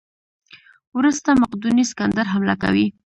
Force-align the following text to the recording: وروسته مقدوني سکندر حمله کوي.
وروسته 0.97 1.29
مقدوني 1.41 1.83
سکندر 1.91 2.25
حمله 2.33 2.55
کوي. 2.63 2.85